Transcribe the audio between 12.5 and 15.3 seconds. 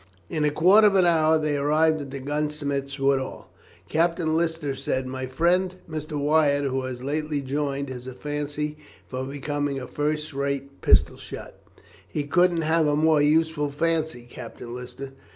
have a more useful fancy, Captain Lister.